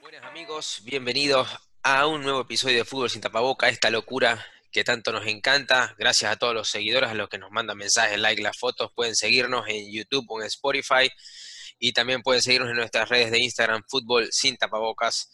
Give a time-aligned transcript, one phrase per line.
[0.00, 1.48] Buenas amigos, bienvenidos
[1.82, 5.94] a un nuevo episodio de Fútbol sin tapaboca, esta locura que tanto nos encanta.
[5.98, 8.92] Gracias a todos los seguidores, a los que nos mandan mensajes, like, las fotos.
[8.94, 11.10] Pueden seguirnos en YouTube o en Spotify
[11.78, 15.32] y también pueden seguirnos en nuestras redes de Instagram, Fútbol sin tapabocas.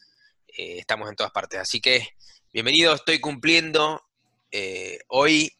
[0.48, 1.61] Eh, estamos en todas partes.
[1.61, 2.09] Así que
[2.52, 4.02] bienvenido, estoy cumpliendo
[4.53, 5.50] eh, hoy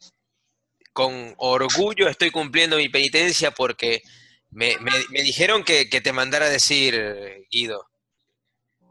[0.93, 4.03] con orgullo, estoy cumpliendo mi penitencia porque
[4.51, 4.77] me,
[5.09, 7.89] dijeron que, te mandara decir, Guido,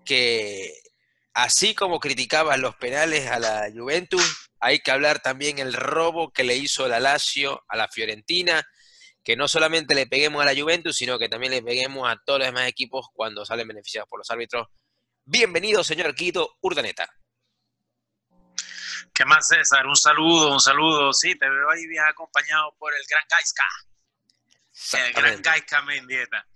[0.05, 0.75] que
[1.33, 6.43] así como criticabas los penales a la Juventus, hay que hablar también el robo que
[6.43, 8.67] le hizo la Lazio a la Fiorentina,
[9.23, 12.41] que no solamente le peguemos a la Juventus, sino que también le peguemos a todos
[12.41, 14.67] los demás equipos cuando salen beneficiados por los árbitros.
[15.25, 17.09] Bienvenido, señor Guido Urdaneta.
[19.15, 19.87] ¿Qué más, César?
[19.87, 21.13] Un saludo, un saludo.
[21.13, 23.65] Sí, te veo ahí bien acompañado por el gran Gaiska,
[25.07, 25.43] el gran.
[25.43, 26.47] Gaiska Mendieta.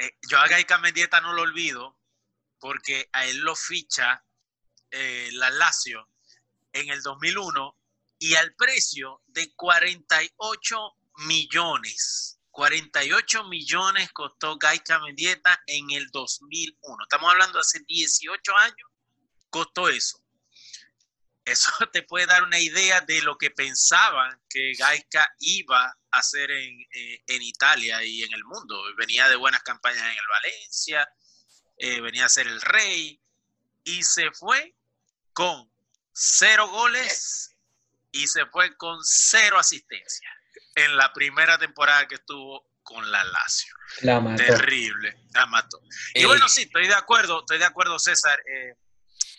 [0.00, 1.98] Eh, yo a Gaiska Mendieta no lo olvido
[2.60, 4.24] porque a él lo ficha
[4.90, 6.08] eh, la Lazio
[6.72, 7.76] en el 2001
[8.20, 12.38] y al precio de 48 millones.
[12.52, 17.02] 48 millones costó Gaiska Mendieta en el 2001.
[17.02, 18.90] Estamos hablando de hace 18 años,
[19.50, 20.22] costó eso.
[21.50, 26.50] Eso te puede dar una idea de lo que pensaban que Gaika iba a hacer
[26.50, 28.80] en, eh, en Italia y en el mundo.
[28.96, 31.08] Venía de buenas campañas en el Valencia,
[31.78, 33.20] eh, venía a ser el rey
[33.84, 34.74] y se fue
[35.32, 35.70] con
[36.12, 37.56] cero goles
[38.10, 40.28] y se fue con cero asistencia
[40.74, 43.74] en la primera temporada que estuvo con la Lazio.
[44.00, 44.42] La mató.
[44.42, 45.80] Terrible, la mató.
[46.14, 48.38] Y Ey, bueno, sí, estoy de acuerdo, estoy de acuerdo, César.
[48.50, 48.74] eh,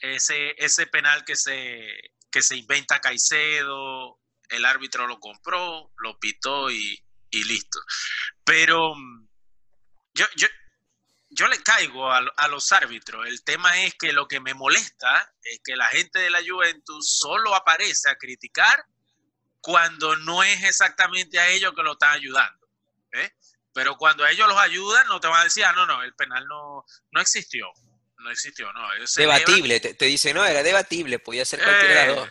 [0.02, 1.88] ese, ese penal que se,
[2.32, 4.20] que se inventa Caicedo,
[4.50, 7.80] el árbitro lo compró, lo pitó y, y listo.
[8.44, 9.28] Pero mm,
[10.14, 10.48] yo, yo,
[11.30, 13.28] yo le caigo a, a los árbitros.
[13.28, 17.20] El tema es que lo que me molesta es que la gente de la Juventus
[17.20, 18.86] solo aparece a criticar
[19.62, 22.68] cuando no es exactamente a ellos que lo están ayudando.
[23.14, 23.32] ¿eh?
[23.74, 26.46] Pero cuando ellos los ayudan, no te van a decir, ah, no, no, el penal
[26.48, 27.72] no, no existió.
[28.20, 28.82] No existió, no.
[29.16, 32.30] debatible, te, te dice, no, era debatible, podía ser cualquiera de las Eh, dos.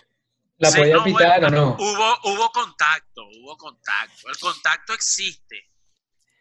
[0.58, 1.76] ¿La Sí, podía no, pitar bueno, o no?
[1.78, 4.28] Hubo, hubo contacto, hubo contacto.
[4.28, 5.70] El contacto existe.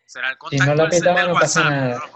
[0.06, 2.12] Será el Si contacto no la del- pitaba, no pasa WhatsApp, nada.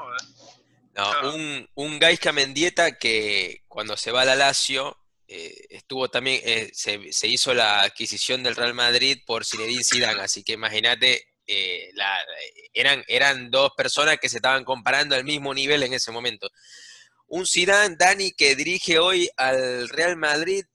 [0.93, 1.21] no.
[1.23, 6.41] No, un, un Gaisca Mendieta que cuando se va a la Lazio eh, estuvo también,
[6.43, 11.27] eh, se, se hizo la adquisición del Real Madrid por Zinedine Zidane, así que imagínate,
[11.47, 12.19] eh, la-
[12.73, 16.49] eran, eran dos personas que se estaban comparando al mismo nivel en ese momento.
[17.33, 20.65] Un Zidane, Dani, que dirige hoy al Real Madrid,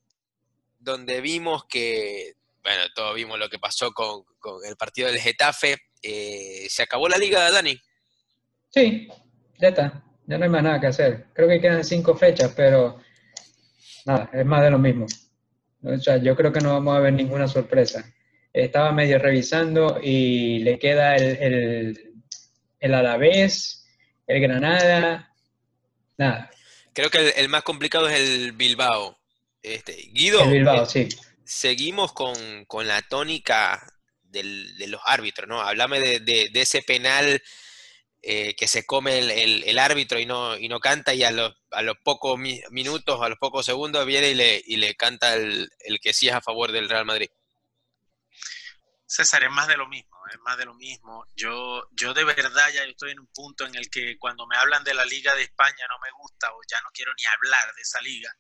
[0.79, 5.77] donde vimos que, bueno, todos vimos lo que pasó con, con el partido del Getafe.
[6.03, 7.79] eh, se acabó la liga, Dani.
[8.71, 9.07] Sí,
[9.59, 10.03] ya está.
[10.27, 11.27] Ya no hay más nada que hacer.
[11.35, 13.03] Creo que quedan cinco fechas, pero
[14.07, 15.05] nada, es más de lo mismo.
[15.83, 18.03] O sea, yo creo que no vamos a ver ninguna sorpresa.
[18.51, 22.15] Estaba medio revisando y le queda el, el,
[22.81, 23.87] el Alavés,
[24.27, 25.36] el Granada,
[26.19, 26.51] nada.
[26.93, 29.19] Creo que el, el más complicado es el Bilbao.
[29.63, 31.09] Este, Guido, El Bilbao, eh, sí.
[31.45, 33.87] seguimos con, con la tónica
[34.23, 35.61] del- de los árbitros, ¿no?
[35.61, 37.43] Háblame de, de- de ese penal
[38.23, 41.31] eh, que se come el, el- el árbitro y no, y no canta y a
[41.31, 44.95] los, a los pocos mi- minutos, a los pocos segundos viene y le, y le
[44.97, 47.29] canta el, el que sí es a favor del Real Madrid.
[49.07, 51.25] César, es más de lo mismo, es más de lo mismo.
[51.35, 54.85] Yo, yo de verdad ya estoy en un punto en el que cuando me hablan
[54.85, 57.83] de la Liga de España no me gusta o ya no quiero ni hablar de
[57.83, 58.35] esa liga.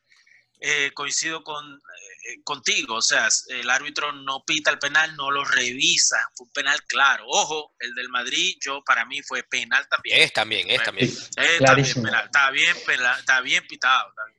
[0.58, 5.44] Eh, coincido con, eh, contigo, o sea, el árbitro no pita el penal, no lo
[5.44, 7.26] revisa, fue un penal claro.
[7.28, 10.22] Ojo, el del Madrid, yo para mí fue penal también.
[10.22, 11.10] Es también, es también.
[11.36, 12.04] Eh, bien, clarísimo.
[12.04, 14.35] penal, está bien, está bien pitado, está bien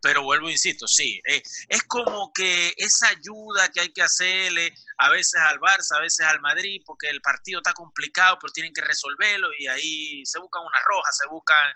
[0.00, 5.10] Pero vuelvo, insisto, sí, eh, es como que esa ayuda que hay que hacerle a
[5.10, 8.82] veces al Barça, a veces al Madrid, porque el partido está complicado, pero tienen que
[8.82, 11.72] resolverlo y ahí se buscan una roja, se buscan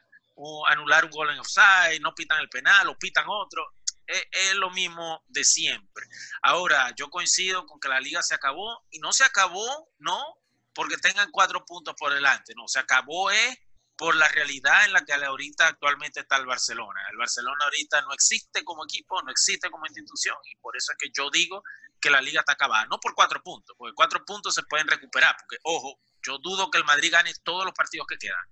[0.69, 3.75] anular un gol en offside, no pitan el penal o pitan otro.
[4.06, 6.06] Es, es lo mismo de siempre.
[6.43, 10.40] Ahora, yo coincido con que la liga se acabó y no se acabó, no
[10.75, 13.58] porque tengan cuatro puntos por delante, no, se acabó es
[14.00, 17.02] por la realidad en la que ahorita actualmente está el Barcelona.
[17.11, 20.99] El Barcelona ahorita no existe como equipo, no existe como institución y por eso es
[20.99, 21.62] que yo digo
[22.00, 22.87] que la liga está acabada.
[22.87, 26.79] No por cuatro puntos, porque cuatro puntos se pueden recuperar, porque ojo, yo dudo que
[26.79, 28.43] el Madrid gane todos los partidos que quedan.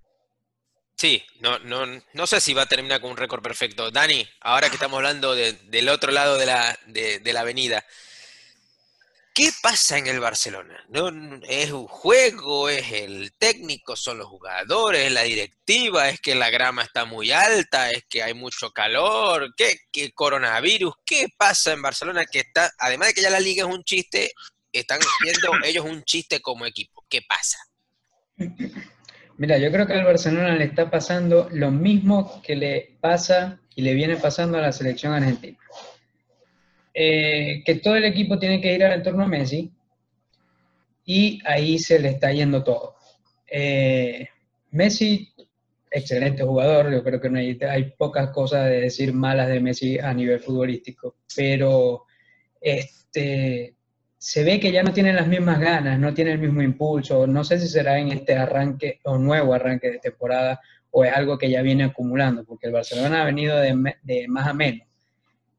[0.98, 3.90] Sí, no, no, no sé si va a terminar con un récord perfecto.
[3.90, 7.86] Dani, ahora que estamos hablando de- del otro lado de la, de, de la avenida,
[9.38, 10.84] ¿Qué pasa en el Barcelona?
[10.88, 11.10] ¿No,
[11.48, 12.68] ¿Es un juego?
[12.68, 13.94] ¿Es el técnico?
[13.94, 15.06] ¿Son los jugadores?
[15.06, 16.08] ¿Es la directiva?
[16.08, 17.88] ¿Es que la grama está muy alta?
[17.92, 19.54] ¿Es que hay mucho calor?
[19.56, 20.92] ¿Qué, qué coronavirus?
[21.06, 24.32] ¿Qué pasa en Barcelona que está, además de que ya la liga es un chiste,
[24.72, 27.04] están siendo ellos un chiste como equipo?
[27.08, 27.58] ¿Qué pasa?
[29.36, 33.82] Mira, yo creo que al Barcelona le está pasando lo mismo que le pasa y
[33.82, 35.58] le viene pasando a la selección argentina.
[37.00, 39.70] Eh, que todo el equipo tiene que ir al entorno a Messi
[41.04, 42.96] y ahí se le está yendo todo.
[43.46, 44.26] Eh,
[44.72, 45.32] Messi,
[45.88, 49.96] excelente jugador, yo creo que no hay, hay, pocas cosas de decir malas de Messi
[50.00, 52.06] a nivel futbolístico, pero
[52.60, 53.76] este,
[54.18, 57.44] se ve que ya no tiene las mismas ganas, no tiene el mismo impulso, no
[57.44, 60.60] sé si será en este arranque o nuevo arranque de temporada
[60.90, 64.48] o es algo que ya viene acumulando, porque el Barcelona ha venido de, de más
[64.48, 64.87] a menos.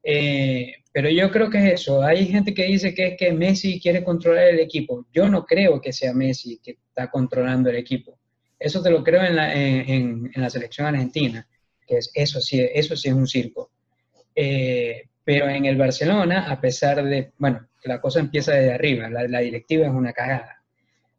[0.02, 2.02] Eh, pero yo creo que es eso.
[2.02, 5.06] Hay gente que dice que es que Messi quiere controlar el equipo.
[5.12, 8.18] Yo no creo que sea Messi que está controlando el equipo.
[8.58, 11.46] Eso te lo creo en la, en, en la selección argentina,
[11.86, 13.70] que es, eso, sí, eso sí es un circo.
[14.34, 19.26] Eh, pero en el Barcelona, a pesar de, bueno, la cosa empieza desde arriba, la,
[19.28, 20.62] la directiva es una cagada.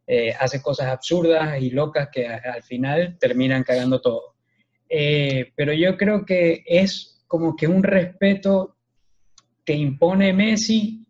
[0.06, 4.34] Eh, hace cosas absurdas y locas que al final terminan cagando todo.
[4.88, 8.76] Eh, pero yo creo que es como que un respeto
[9.64, 11.02] que impone Messi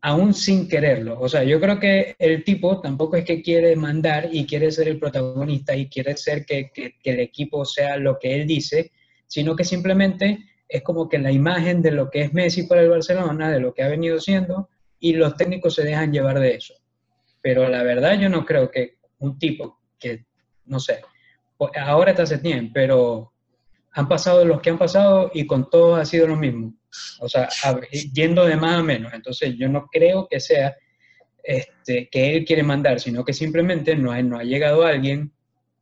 [0.00, 1.16] aún sin quererlo.
[1.20, 4.88] O sea, yo creo que el tipo tampoco es que quiere mandar y quiere ser
[4.88, 8.90] el protagonista y quiere ser que, que, el equipo sea lo que él dice,
[9.28, 12.88] sino que simplemente es como que la imagen de lo que es Messi para el
[12.88, 14.68] Barcelona, de lo que ha venido siendo,
[14.98, 16.74] y los técnicos se dejan llevar de eso.
[17.40, 20.24] Pero la verdad yo no creo que un tipo que,
[20.64, 21.00] no sé,
[21.76, 23.34] ahora está Setién, pero
[23.98, 26.72] han pasado los que han pasado y con todos ha sido lo mismo.
[27.18, 27.48] O sea,
[28.14, 29.12] yendo de más a menos.
[29.12, 30.76] Entonces, yo no creo que sea
[31.42, 35.32] este, que él quiere mandar, sino que simplemente no, no ha llegado alguien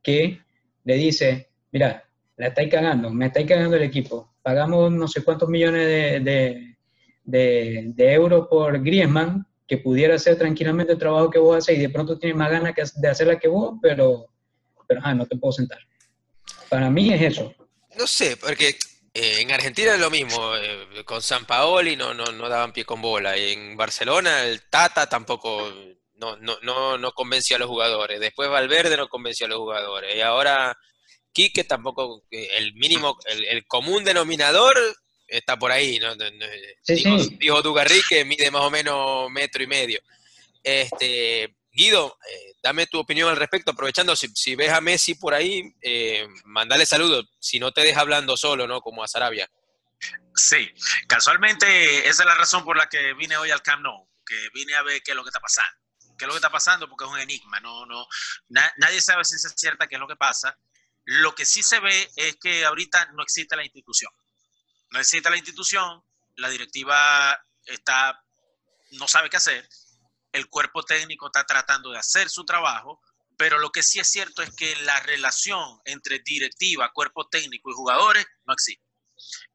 [0.01, 0.41] que
[0.83, 2.05] le dice, mira,
[2.37, 4.33] la estáis cagando, me estáis cagando el equipo.
[4.41, 6.77] Pagamos no sé cuántos millones de, de,
[7.23, 11.81] de, de euros por Griezmann, que pudiera hacer tranquilamente el trabajo que vos haces y
[11.81, 14.25] de pronto tiene más ganas de hacerla que vos, pero,
[14.87, 15.77] pero ah, no te puedo sentar.
[16.67, 17.53] Para mí es eso.
[17.97, 18.77] No sé, porque
[19.13, 22.85] eh, en Argentina es lo mismo, eh, con San Paoli no, no, no daban pie
[22.85, 25.73] con bola, en Barcelona el Tata tampoco
[26.15, 30.15] no, no, no, no convenció a los jugadores, después Valverde no convenció a los jugadores,
[30.15, 30.77] y ahora
[31.31, 34.75] Quique tampoco, eh, el mínimo, el, el común denominador
[35.27, 36.13] está por ahí, ¿no?
[36.83, 37.37] Sí, dijo, sí.
[37.39, 39.99] dijo Dugarry que mide más o menos metro y medio.
[40.63, 45.75] Este, Guido, eh, dame tu opinión al respecto, aprovechando, si, ves a Messi por ahí,
[45.83, 48.81] eh, mandale saludos, si no te deja hablando solo, ¿no?
[48.81, 49.47] Como a Sarabia.
[50.33, 50.73] Sí,
[51.07, 54.73] casualmente esa es la razón por la que vine hoy al Camp Nou, que vine
[54.73, 55.77] a ver qué es lo que está pasando.
[56.17, 56.89] ¿Qué es lo que está pasando?
[56.89, 58.07] Porque es un enigma, no, no,
[58.49, 60.57] na, nadie sabe si es cierta qué es lo que pasa.
[61.05, 64.11] Lo que sí se ve es que ahorita no existe la institución.
[64.89, 66.03] No existe la institución,
[66.37, 68.19] la directiva está,
[68.93, 69.69] no sabe qué hacer,
[70.37, 73.01] el cuerpo técnico está tratando de hacer su trabajo,
[73.37, 77.73] pero lo que sí es cierto es que la relación entre directiva, cuerpo técnico y
[77.73, 78.83] jugadores no existe.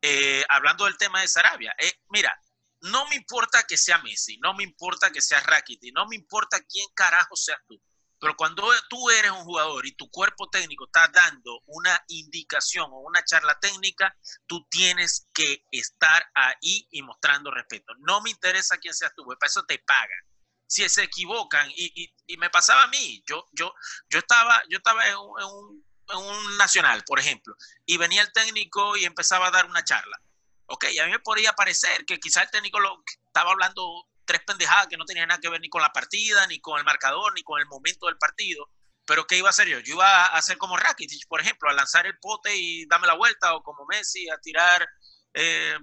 [0.00, 2.36] Eh, hablando del tema de Sarabia, eh, mira,
[2.80, 6.60] no me importa que sea Messi, no me importa que sea Rakiti, no me importa
[6.68, 7.80] quién carajo seas tú,
[8.18, 13.00] pero cuando tú eres un jugador y tu cuerpo técnico está dando una indicación o
[13.00, 14.16] una charla técnica,
[14.46, 17.92] tú tienes que estar ahí y mostrando respeto.
[17.98, 20.31] No me interesa quién seas tú, para eso te pagan
[20.72, 23.74] si se equivocan y, y, me pasaba a mí, yo, yo,
[24.08, 28.96] yo estaba, yo estaba en un, en, un, nacional, por ejemplo, y venía el técnico
[28.96, 30.18] y empezaba a dar una charla.
[30.64, 34.86] Ok, a mí me podría parecer que quizá el técnico lo, estaba hablando tres pendejadas
[34.86, 37.42] que no tenían nada que ver ni con la partida, ni con el marcador, ni
[37.42, 38.70] con el momento del partido.
[39.04, 39.78] Pero ¿qué iba a hacer yo?
[39.80, 43.14] Yo iba a hacer como Rakitic, por ejemplo, a lanzar el pote y darme la
[43.14, 44.88] vuelta, o como Messi, a tirar
[45.34, 45.76] eh,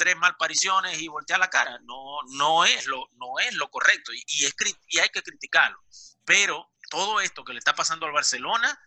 [0.00, 1.78] tres malpariciones y voltear la cara.
[1.84, 4.54] No, no, es, lo, no es lo correcto y, y, es,
[4.88, 5.78] y hay que criticarlo.
[6.24, 8.80] Pero todo esto que le está pasando al Barcelona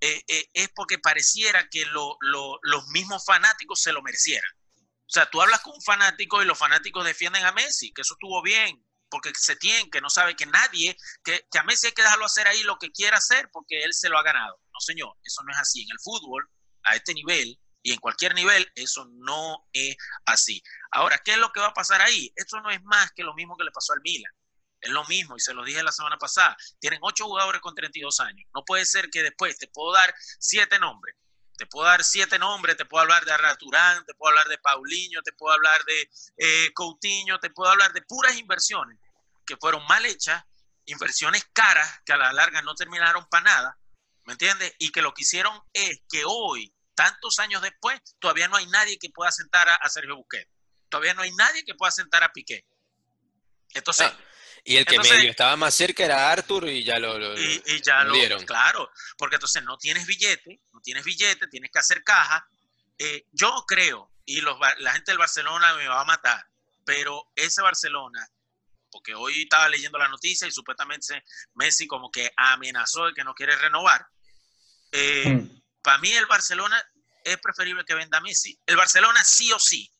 [0.00, 4.48] eh, eh, es porque pareciera que lo, lo, los mismos fanáticos se lo merecieran.
[4.76, 8.14] O sea, tú hablas con un fanático y los fanáticos defienden a Messi, que eso
[8.14, 11.94] estuvo bien, porque se tiene, que no sabe que nadie, que, que a Messi hay
[11.94, 14.60] que dejarlo hacer ahí lo que quiera hacer porque él se lo ha ganado.
[14.72, 15.82] No, señor, eso no es así.
[15.82, 16.48] En el fútbol,
[16.84, 19.96] a este nivel, y en cualquier nivel, eso no es
[20.26, 20.62] así.
[20.90, 22.32] Ahora, ¿qué es lo que va a pasar ahí?
[22.36, 24.32] Esto no es más que lo mismo que le pasó al Milan.
[24.80, 26.56] Es lo mismo, y se lo dije la semana pasada.
[26.78, 28.48] Tienen ocho jugadores con 32 años.
[28.54, 31.16] No puede ser que después te puedo dar siete nombres.
[31.56, 35.20] Te puedo dar siete nombres, te puedo hablar de Arraturán, te puedo hablar de Paulinho,
[35.22, 38.98] te puedo hablar de eh, Coutinho, te puedo hablar de puras inversiones
[39.44, 40.42] que fueron mal hechas,
[40.86, 43.78] inversiones caras que a la larga no terminaron para nada,
[44.24, 44.74] ¿me entiendes?
[44.78, 46.72] Y que lo que hicieron es que hoy,
[47.04, 50.50] tantos años después, todavía no hay nadie que pueda sentar a, a Sergio Busquets.
[50.88, 52.64] Todavía no hay nadie que pueda sentar a Piqué.
[53.74, 54.18] Entonces, Ah,
[54.64, 57.62] y el que entonces- medio estaba más cerca era Arthur y ya lo, lo- y,
[57.66, 58.44] y ya lo dieron.
[58.44, 62.46] claro, porque entonces no tienes billete, no tienes billete, tienes que hacer caja.
[62.98, 66.44] Eh, yo creo, y los, Bar- la gente del Barcelona me va a matar,
[66.84, 68.28] pero ese Barcelona,
[68.90, 73.34] porque hoy estaba leyendo la noticia y supuestamente Messi como que amenazó de que no
[73.34, 74.06] quiere renovar.
[74.92, 75.62] Eh, Mm.
[75.82, 76.82] para mí el Barcelona
[77.24, 78.58] es preferible que venda Messi.
[78.66, 79.90] El Barcelona sí o sí,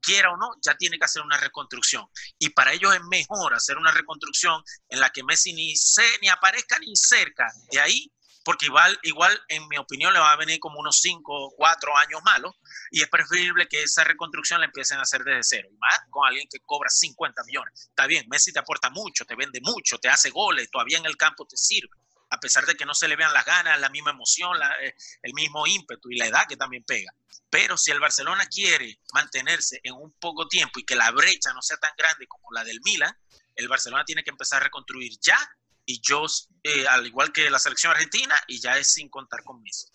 [0.00, 2.06] quiera o no, ya tiene que hacer una reconstrucción.
[2.38, 6.28] Y para ellos es mejor hacer una reconstrucción en la que Messi ni, se, ni
[6.28, 8.12] aparezca ni cerca de ahí,
[8.44, 11.96] porque igual, igual, en mi opinión, le va a venir como unos 5 o 4
[11.96, 12.54] años malos.
[12.92, 15.68] Y es preferible que esa reconstrucción la empiecen a hacer desde cero.
[15.72, 17.88] Y más con alguien que cobra 50 millones.
[17.88, 21.16] Está bien, Messi te aporta mucho, te vende mucho, te hace goles, todavía en el
[21.16, 21.90] campo te sirve.
[22.30, 25.32] A pesar de que no se le vean las ganas, la misma emoción, eh, el
[25.34, 27.12] mismo ímpetu y la edad que también pega.
[27.48, 31.62] Pero si el Barcelona quiere mantenerse en un poco tiempo y que la brecha no
[31.62, 33.16] sea tan grande como la del Milan,
[33.54, 35.38] el Barcelona tiene que empezar a reconstruir ya.
[35.84, 36.26] Y yo,
[36.64, 39.86] eh, al igual que la selección argentina, y ya es sin contar con Messi.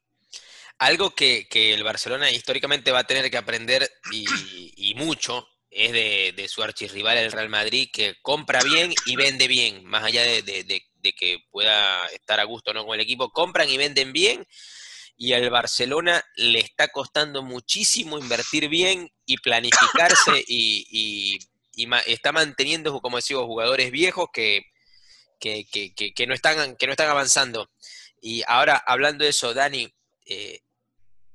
[0.78, 6.64] Algo que, el Barcelona históricamente va a tener que aprender y, mucho es de, su
[6.64, 11.40] archirrival el Real Madrid, que compra bien y vende bien, más allá de- de que
[11.50, 14.46] pueda estar a gusto no con el equipo, compran y venden bien,
[15.18, 21.40] y al Barcelona le está costando muchísimo invertir bien y planificarse y, y-
[21.74, 24.62] y ma- está manteniendo, como decimos, jugadores viejos que,
[25.40, 27.70] que, que- que- que no están, que no están avanzando.
[28.22, 29.92] Y ahora, hablando de eso, Dani,
[30.26, 30.62] eh,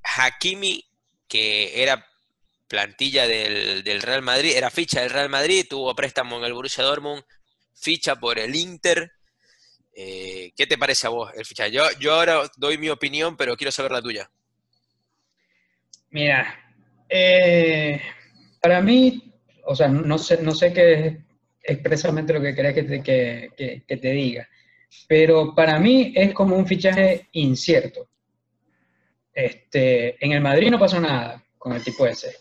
[0.02, 0.84] Hakimi,
[1.28, 2.06] que era
[2.68, 6.84] plantilla del, del Real Madrid, era ficha del Real Madrid, tuvo préstamo en el Borussia
[6.84, 7.24] Dortmund,
[7.74, 9.12] ficha por el Inter.
[9.98, 11.70] Eh, ¿Qué te parece a vos el fichaje?
[11.70, 14.30] Yo, ahora doy mi opinión, pero quiero saber la tuya.
[16.10, 16.54] Mira,
[17.08, 17.98] eh,
[18.60, 19.32] para mí,
[19.64, 21.16] o sea, no sé, no sé qué es
[21.62, 24.46] expresamente lo que quería que te, que te diga,
[25.08, 28.08] pero para mí es como un fichaje incierto.
[29.32, 32.36] Este, en el Madrid no pasó nada con el tipo ese.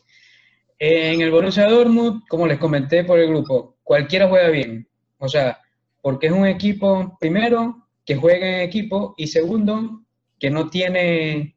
[0.78, 4.88] En el Borussia Dortmund, como les comenté por el grupo, cualquiera juega bien.
[5.18, 5.62] O sea,
[6.06, 10.04] porque es un equipo, primero, que juega en equipo y segundo,
[10.40, 11.56] que no tiene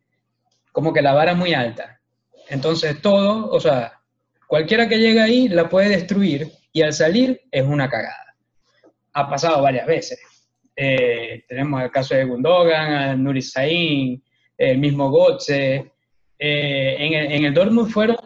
[0.72, 2.00] como que la vara muy alta.
[2.48, 4.00] Entonces todo, o sea,
[4.46, 8.34] cualquiera que llegue ahí la puede destruir y al salir es una cagada.
[9.12, 10.18] Ha pasado varias veces.
[10.74, 14.24] Eh, tenemos el caso de Gundogan, Nuri Sahin,
[14.56, 15.92] el mismo Gotze.
[16.38, 18.16] Eh, en, el, en el Dortmund fueron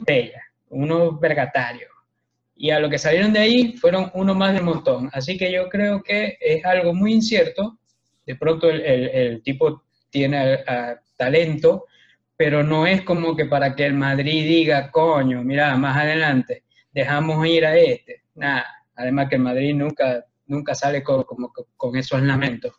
[0.00, 1.93] bellas, unos vergatarios.
[2.56, 5.10] Y a lo que salieron de ahí fueron uno más del montón.
[5.12, 7.78] Así que yo creo que es algo muy incierto.
[8.26, 10.58] De pronto el, el- el tipo tiene
[11.16, 11.86] talento,
[12.36, 17.46] pero no es como que para que el Madrid diga, coño, mira, más adelante dejamos
[17.46, 18.22] ir a este.
[18.36, 18.64] Nada,
[18.96, 22.72] además que el Madrid nunca, nunca sale con, como con esos lamentos.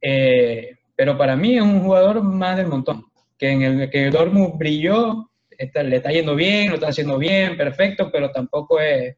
[0.00, 3.04] Eh, pero para mí es un jugador más del montón,
[3.38, 7.56] que en el que Dortmund brilló, está- le está yendo bien, lo está haciendo bien,
[7.56, 9.16] perfecto, pero tampoco es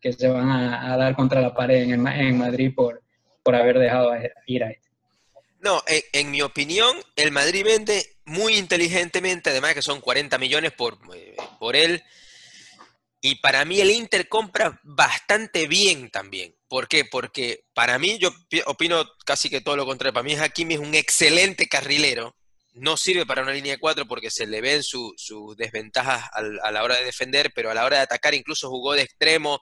[0.00, 3.02] que se van a, dar contra la pared en, el en Madrid por,
[3.42, 4.10] por haber dejado
[4.46, 4.88] ir a este.
[5.60, 10.98] No, en, mi opinión, el Madrid vende muy inteligentemente, además que son 40 millones por,
[11.14, 12.02] eh, por él.
[13.22, 16.54] Y para mí el Inter compra bastante bien también.
[16.68, 17.06] ¿Por qué?
[17.06, 20.12] Porque para mí, yo pi- opino casi que todo lo contrario.
[20.12, 22.36] Para mí Hakimi es un excelente carrilero.
[22.74, 26.60] No sirve para una línea de cuatro porque se le ven su- sus desventajas al-
[26.62, 29.60] a la hora de defender, pero a la hora de atacar incluso jugó de extremo.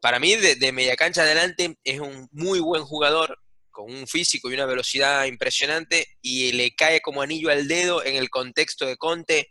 [0.00, 3.38] Para mí, de, de media cancha adelante, es un muy buen jugador
[3.70, 8.16] con un físico y una velocidad impresionante y le cae como anillo al dedo en
[8.16, 9.50] el contexto de Conte.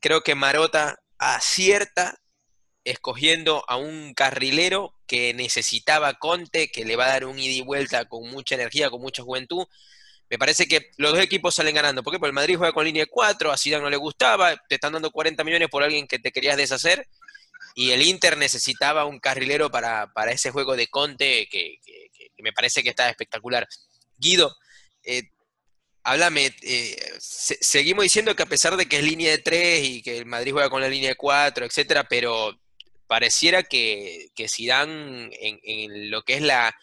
[0.00, 2.18] Creo que Marota acierta
[2.84, 7.62] escogiendo a un carrilero que necesitaba Conte, que le va a dar un ida y
[7.62, 9.64] vuelta con mucha energía, con mucha juventud.
[10.30, 12.02] Me parece que los dos equipos salen ganando.
[12.02, 12.18] ¿Por qué?
[12.18, 14.92] Porque el Madrid juega con línea de 4, a Zidane no le gustaba, te están
[14.94, 17.06] dando 40 millones por alguien que te querías deshacer,
[17.74, 22.42] y el Inter necesitaba un carrilero para, para ese juego de Conte que, que- que-
[22.42, 23.66] me parece que está espectacular.
[24.18, 24.54] Guido,
[25.04, 25.22] eh,
[26.02, 30.02] háblame, eh, se- seguimos diciendo que a pesar de que es línea de 3 y
[30.02, 32.58] que el Madrid juega con la línea de 4, etcétera, pero
[33.06, 36.74] pareciera que, que Zidane en, en lo que es la,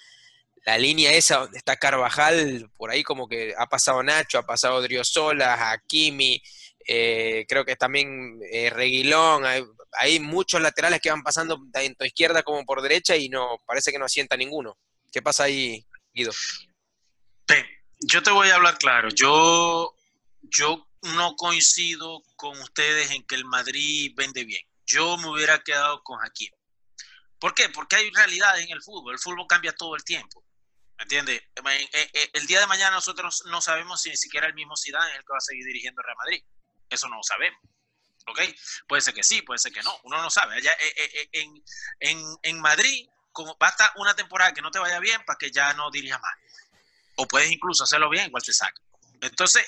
[0.66, 4.82] la línea esa donde está Carvajal, por ahí como que ha pasado Nacho, ha pasado
[4.82, 6.42] Driosola, Hakimi,
[6.88, 12.64] eh, creo que también eh, Reguilón, hay- muchos laterales que van pasando tanto izquierda como
[12.66, 14.78] por derecha y no parece que no asienta ninguno.
[15.12, 16.32] ¿Qué pasa ahí, Guido?
[18.04, 19.10] Yo te voy a hablar claro.
[19.10, 19.94] Yo,
[20.42, 24.66] yo no coincido con ustedes en que el Madrid vende bien.
[24.86, 26.52] Yo me hubiera quedado con Hakim.
[27.40, 27.70] ¿Por qué?
[27.70, 29.14] Porque hay realidades en el fútbol.
[29.14, 30.44] El fútbol cambia todo el tiempo.
[31.02, 31.42] ¿Me entiendes?
[31.42, 35.10] Eh, eh, El día de mañana nosotros no sabemos si ni siquiera el mismo Zidane
[35.10, 36.44] es el que va a seguir dirigiendo Real Madrid.
[36.92, 37.60] Eso no lo sabemos.
[38.28, 38.40] ¿Ok?
[38.88, 40.00] Puede ser que sí, puede ser que no.
[40.04, 40.58] Uno no sabe.
[40.58, 41.64] Allá, eh, en,
[42.02, 45.74] en, en Madrid, como basta una temporada que no te vaya bien para que ya
[45.74, 46.36] no dirija más.
[47.16, 48.80] O puedes incluso hacerlo bien, igual te saca.
[49.22, 49.66] Entonces,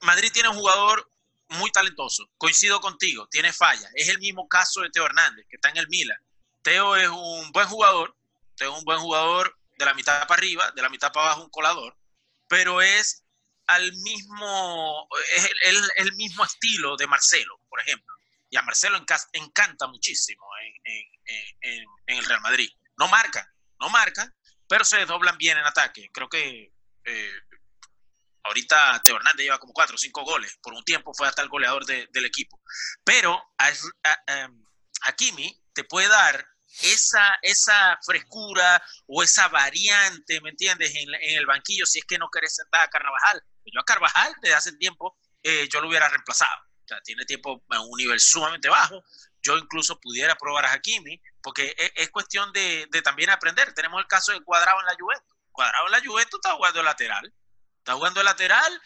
[0.00, 1.08] Madrid tiene un jugador
[1.50, 2.28] muy talentoso.
[2.36, 3.88] Coincido contigo, tiene falla.
[3.94, 6.18] Es el mismo caso de Teo Hernández, que está en el Milan.
[6.62, 8.16] Teo es un buen jugador,
[8.56, 11.42] Teo es un buen jugador de la mitad para arriba, de la mitad para abajo
[11.44, 11.96] un colador,
[12.46, 13.24] pero es
[13.66, 18.14] al mismo, es el, el- mismo estilo de Marcelo, por ejemplo.
[18.50, 20.44] Y a Marcelo enca- encanta muchísimo
[20.84, 21.06] en,
[21.62, 22.68] en- el Real Madrid.
[22.98, 23.46] No marcan,
[23.78, 24.34] no marcan,
[24.68, 26.10] pero se doblan bien en ataque.
[26.12, 26.72] Creo que
[27.04, 27.32] eh,
[28.42, 30.58] ahorita Teo Hernández lleva como cuatro o cinco goles.
[30.62, 32.60] Por un tiempo fue hasta el goleador de- del equipo.
[33.04, 34.50] Pero a, a- a-
[35.02, 36.44] Hakimi te puede dar
[36.82, 40.94] esa, esa frescura o esa variante, ¿me entiendes?
[40.94, 43.42] En, en el banquillo, si es que no querés sentar a Carvajal.
[43.72, 46.56] Yo a Carvajal desde hace tiempo eh, yo lo hubiera reemplazado.
[46.84, 49.02] O sea, tiene tiempo a un nivel sumamente bajo.
[49.42, 53.72] Yo incluso pudiera probar a Hakimi, porque es, es cuestión de, también aprender.
[53.72, 55.36] Tenemos el caso de Cuadrado en la Juventus.
[55.52, 57.32] Cuadrado en la Juventus está jugando lateral.
[57.78, 58.82] Está jugando lateral,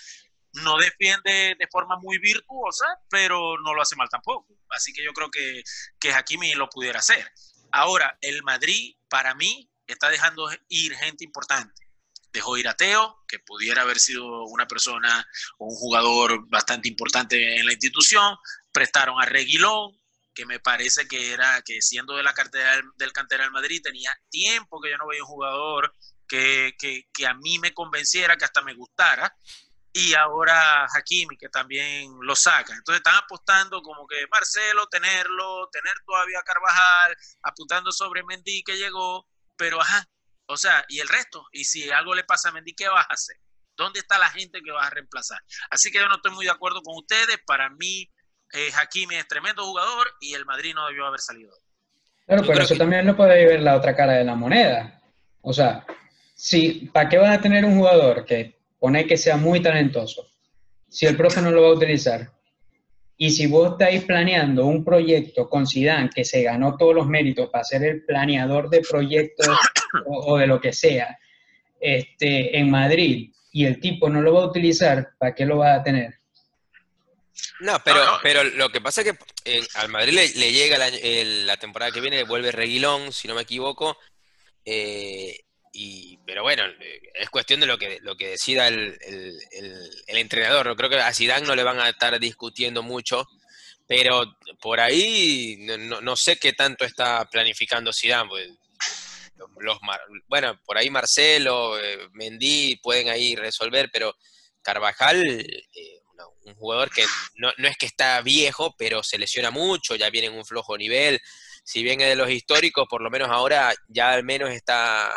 [0.53, 4.47] no defiende de forma muy virtuosa, pero no lo hace mal tampoco.
[4.71, 5.65] Así que yo creo que,
[5.99, 7.29] que Hakimi lo pudiera hacer.
[7.77, 11.91] Ahora, el Madrid, para mí, está dejando ir gente importante.
[12.33, 15.27] Dejó ir a Teo, que pudiera haber sido una persona
[15.59, 18.37] o un jugador bastante importante en la institución.
[18.71, 20.01] Prestaron a Reguilón,
[20.33, 24.17] que me parece que era que siendo de la cartera del, cantera del Madrid, tenía
[24.31, 25.97] tiempo que yo no veía un jugador
[26.29, 29.37] que, que a mí me convenciera, que hasta me gustara
[29.97, 32.75] y ahora Hakimi que también lo saca.
[32.75, 38.77] Entonces están apostando como que Marcelo tenerlo, tener todavía a Carvajal, apuntando sobre Mendy que
[38.77, 39.27] llegó,
[39.57, 40.05] pero ajá,
[40.47, 43.15] o sea, y el resto, y si algo le pasa a Mendy, ¿qué vas a
[43.15, 43.37] hacer?
[43.77, 45.39] ¿Dónde está la gente que vas a reemplazar?
[45.71, 48.11] Así que yo no estoy muy de acuerdo con ustedes, para mí
[48.53, 51.53] eh, Hakimi es tremendo jugador y el Madrid no debió haber salido.
[52.27, 55.01] Claro, Yo pero eso que- también lo puede ver la otra cara de la moneda.
[55.41, 55.85] O sea,
[56.35, 58.54] si, ¿para qué vas a tener un jugador que
[58.85, 60.31] pone que sea muy talentoso
[60.91, 62.31] si el profe no lo va a utilizar?
[63.17, 67.49] Y si vos estáis planeando un proyecto con Zidane que se ganó todos los méritos
[67.49, 69.49] para ser el planeador de proyectos
[70.05, 71.19] o, o de lo que sea,
[71.81, 75.77] este, en Madrid, y el tipo no lo va a utilizar, ¿para qué lo va
[75.77, 76.13] a tener?
[77.61, 78.19] No, pero, No, no.
[78.23, 81.57] pero lo que pasa es que eh, al Madrid le, le llega la, el- la
[81.57, 83.97] temporada que viene, vuelve Reguilón, si no me equivoco.
[84.67, 85.39] eh,
[85.75, 89.39] y, pero bueno, eh, es cuestión de lo que, lo que decida el, el-
[90.07, 90.77] entrenador.
[90.77, 93.27] Creo que a Zidane no le van a estar discutiendo mucho,
[93.87, 98.29] pero por ahí no, no- sé qué tanto está planificando Zidane.
[98.29, 98.51] pues,
[99.61, 99.79] los-
[100.29, 104.15] bueno, por ahí Marcelo, eh, Mendy pueden ahí resolver, pero
[104.63, 106.01] Carvajal, eh,
[106.45, 107.05] un jugador que
[107.37, 110.77] no, no es que está viejo, pero se lesiona mucho, ya viene en un flojo
[110.79, 111.21] nivel.
[111.65, 115.11] Si bien es de los históricos, por lo menos ahora ya al menos está,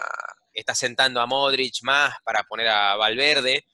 [0.58, 3.66] está sentando a Modric más para poner a Valverde.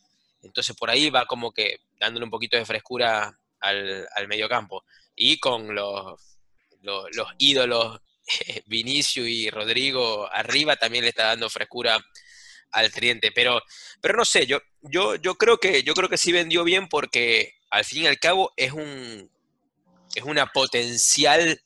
[0.41, 4.84] Entonces por ahí va como que dándole un poquito de frescura al, al mediocampo.
[5.15, 6.19] Y con los,
[6.82, 8.02] los, los ídolos
[8.65, 12.00] Vinicio y Rodrigo arriba también le está dando frescura
[12.72, 13.32] al tridente.
[13.32, 13.62] Pero,
[14.02, 17.56] pero no sé, yo, yo, yo creo que yo creo que sí vendió bien porque
[17.69, 19.32] al fin y al cabo es un
[20.15, 21.60] es una potencial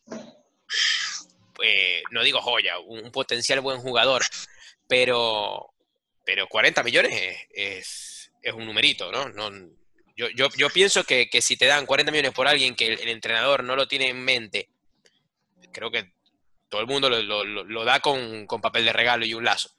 [1.63, 4.23] eh, no digo joya, un potencial buen jugador,
[4.87, 5.73] pero
[6.23, 9.29] pero 40 millones es, es, es un numerito, ¿no?
[9.29, 9.49] no
[10.15, 12.99] yo, yo, yo pienso que, que si te dan 40 millones por alguien que el,
[12.99, 14.69] el entrenador no lo tiene en mente,
[15.71, 16.11] creo que
[16.69, 19.45] todo el mundo lo, lo- lo- lo da con, con papel de regalo y un
[19.45, 19.69] lazo.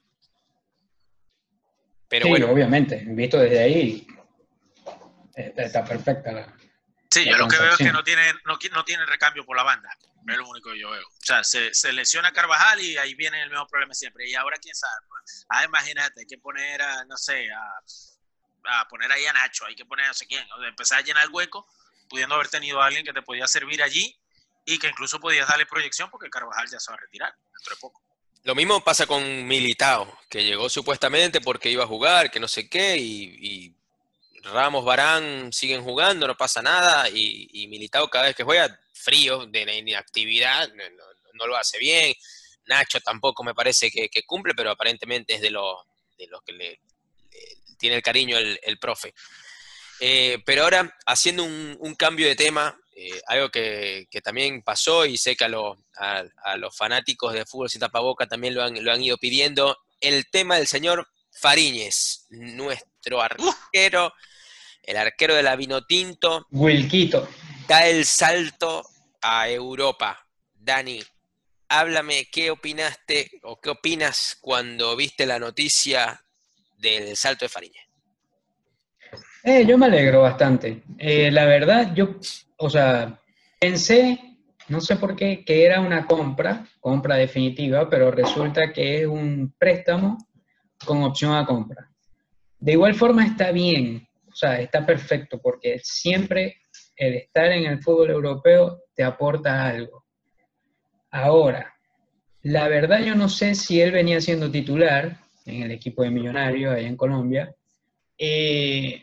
[2.07, 4.07] Pero sí, bueno, obviamente, visto desde ahí,
[5.35, 6.57] está, está perfecta la,
[7.11, 9.55] Sí, La yo lo que veo es que no tienen, no, no tienen recambio por
[9.57, 9.89] la banda.
[10.31, 11.07] Es lo único que yo veo.
[11.07, 14.29] O sea, se, se lesiona Carvajal y ahí viene el mismo problema siempre.
[14.29, 15.05] Y ahora quién sabe.
[15.07, 19.65] Pues, Ah, imagínate, hay que poner a, no sé, a, a poner ahí a Nacho,
[19.65, 20.45] hay que poner a no sé quién.
[20.51, 21.67] O sea, empezar a llenar el hueco,
[22.09, 24.15] pudiendo haber tenido a alguien que te podía servir allí
[24.65, 27.79] y que incluso podías darle proyección porque Carvajal ya se va a retirar dentro de
[27.81, 28.01] poco.
[28.43, 32.69] lo mismo pasa con Militao, que llegó supuestamente porque iba a jugar, que no sé
[32.69, 33.75] qué, y,
[34.41, 39.45] Ramos, Barán siguen jugando, no pasa nada, y, y Militao cada vez que juega frío,
[39.47, 42.13] de la inactividad, no, no- no lo hace bien.
[42.65, 45.77] Nacho tampoco me parece que, que cumple, pero aparentemente es de los
[46.17, 49.13] de los que le, le tiene el cariño el, el profe.
[50.01, 55.05] Eh, pero ahora, haciendo un, un cambio de tema, eh, algo que, que también pasó
[55.05, 58.63] y sé que a los, a, a los fanáticos de fútbol sin tapaboca también lo
[58.63, 64.13] han, lo han ido pidiendo, el tema del señor Fariñez, nuestro arquero,
[64.83, 67.27] el arquero de la Vinotinto, Wilquito.
[67.67, 68.83] da el salto
[69.21, 70.25] a Europa.
[70.53, 71.01] Dani,
[71.69, 76.23] háblame, ¿qué opinaste o qué opinas cuando viste la noticia
[76.77, 77.89] del salto de Fariñez?
[79.43, 80.83] Eh, yo me alegro bastante.
[80.97, 82.15] Eh, la verdad, yo,
[82.57, 83.19] o sea,
[83.59, 84.19] pensé,
[84.67, 89.53] no sé por qué, que era una compra, compra definitiva, pero resulta que es un
[89.57, 90.17] préstamo
[90.85, 91.89] con opción a compra.
[92.59, 96.57] De igual forma está bien, o sea, está perfecto, porque siempre
[96.99, 100.05] el estar en el fútbol europeo te aporta algo.
[101.11, 101.73] Ahora,
[102.43, 106.75] la verdad yo no sé si él venía siendo titular en el equipo de Millonarios
[106.75, 107.55] allá en Colombia.
[108.17, 109.01] Eh,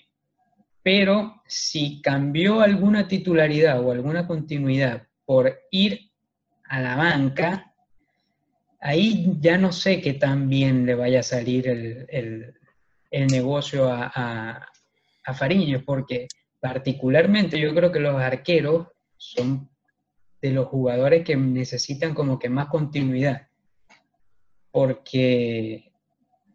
[0.82, 6.10] pero si cambió alguna titularidad o alguna continuidad por ir
[6.64, 7.74] a la banca,
[8.80, 12.54] ahí ya no sé qué tan bien le vaya a salir el, el-
[13.32, 14.12] negocio a,
[15.24, 16.28] a, Fariñez, porque
[16.60, 19.68] particularmente yo creo que los arqueros son
[20.42, 23.48] de los jugadores que necesitan como que más continuidad,
[24.70, 25.90] porque,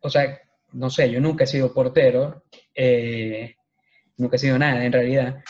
[0.02, 0.40] o sea,
[0.74, 2.44] no sé, yo nunca he sido portero,
[2.76, 3.56] eh,
[4.18, 5.44] nunca he sido nada en realidad.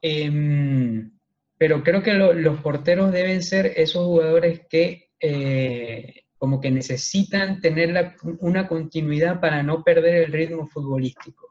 [0.00, 1.10] Em,
[1.58, 7.60] pero creo que lo- los porteros deben ser esos jugadores que eh, como que necesitan
[7.60, 11.43] tener una continuidad para no perder el ritmo futbolístico.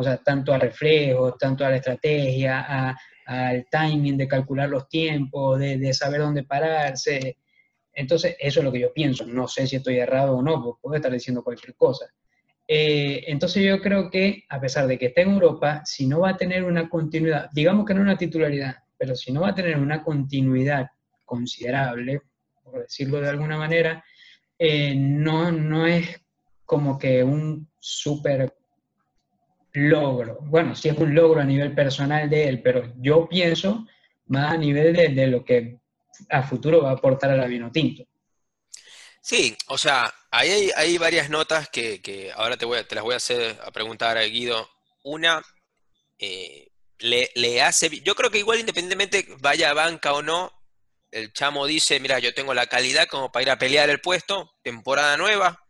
[0.00, 5.58] O sea, tanto a reflejos, tanto a la estrategia, al timing de calcular los tiempos,
[5.58, 7.36] de, de saber dónde pararse.
[7.92, 9.26] Entonces, eso es lo que yo pienso.
[9.26, 12.06] No sé si estoy errado o no, porque puedo estar diciendo cualquier cosa.
[12.66, 16.30] Eh, entonces yo creo que, a pesar de que esté en Europa, si no va
[16.30, 19.76] a tener una continuidad, digamos que no una titularidad, pero si no va a tener
[19.76, 20.86] una continuidad
[21.26, 22.22] considerable,
[22.62, 24.02] por decirlo de alguna manera,
[24.56, 26.22] eh, no, no es
[26.64, 28.54] como que un súper
[29.72, 30.38] logro.
[30.42, 33.86] Bueno, sí es un logro a nivel personal de él, pero yo pienso
[34.26, 35.78] más a nivel de, lo que
[36.28, 38.04] a futuro va a aportar a la Vinotinto.
[39.22, 43.04] Sí, o sea, hay, hay varias notas que, que ahora te, voy a- te las
[43.04, 44.68] voy a hacer a preguntar a Guido.
[45.02, 45.42] Una,
[46.18, 50.52] eh, le, le hace, yo creo que igual independientemente vaya a banca o no,
[51.10, 54.52] el chamo dice, mira, yo tengo la calidad como para ir a pelear el puesto,
[54.62, 55.60] temporada nueva,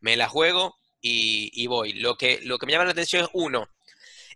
[0.00, 1.94] me la juego y, voy.
[1.94, 3.68] Lo que, lo que me llama la atención es uno,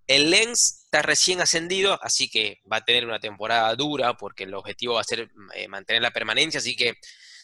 [0.07, 4.55] el Lens está recién ascendido, así que va a tener una temporada dura porque el
[4.55, 6.95] objetivo va a ser eh, mantener la permanencia, así que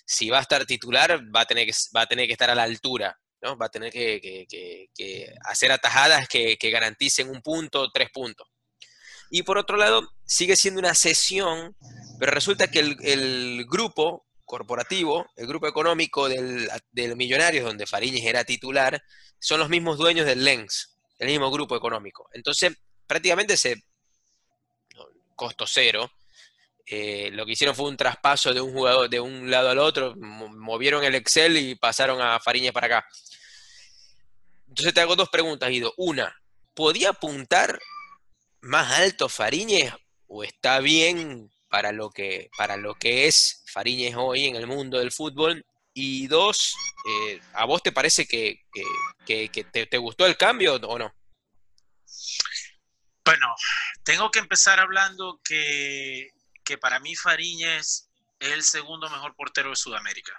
[0.04, 2.54] si va a estar titular, va a tener que, va a tener que estar a
[2.54, 3.56] la altura, ¿no?
[3.56, 4.86] Va a tener que,
[5.44, 8.46] hacer atajadas que, garanticen un punto, tres puntos.
[9.30, 11.76] Y por otro lado, sigue siendo una sesión,
[12.18, 18.42] pero resulta que el grupo corporativo, el grupo económico del, del Millonarios, donde Fariñez era
[18.42, 19.00] titular,
[19.38, 22.28] son los mismos dueños del Lens, el mismo grupo económico.
[22.32, 22.72] Entonces,
[23.06, 23.80] prácticamente se
[25.36, 26.10] costo cero.
[26.84, 30.16] Eh, lo que hicieron fue un traspaso de un jugador de un lado al otro,
[30.16, 33.08] mo- movieron el Excel y pasaron a Fariñez para acá.
[34.68, 35.94] Entonces te hago dos preguntas, Guido.
[35.96, 36.34] Una,
[36.74, 37.78] ¿podía apuntar
[38.62, 39.92] más alto Fariñez
[40.26, 44.98] o está bien para lo que, para lo que es Fariñez hoy en el mundo
[44.98, 45.64] del fútbol?
[45.94, 46.74] Y dos,
[47.08, 48.60] eh, ¿a vos te parece que,
[49.24, 51.14] que- que- te gustó el cambio o no?
[53.24, 53.54] Bueno,
[54.02, 56.30] tengo que empezar hablando que,
[56.64, 58.08] que para mí Fariñez
[58.40, 60.32] es el segundo mejor portero de Sudamérica.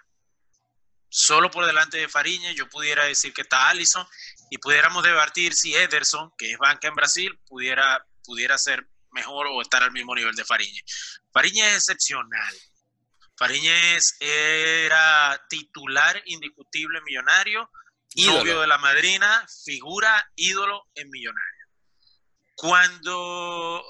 [1.09, 4.05] Solo por delante de Fariñez yo pudiera decir que está Allison
[4.49, 9.61] y pudiéramos debatir si Ederson, que es banca en Brasil, pudiera, pudiera ser mejor o
[9.61, 10.83] estar al mismo nivel de Fariñez.
[11.31, 12.55] Fariñez es excepcional.
[13.37, 17.71] Fariñez era titular indiscutible en millonario,
[18.13, 18.39] Ídolo.
[18.39, 21.65] novio de la madrina, figura, ídolo en millonario.
[22.55, 23.83] Cuando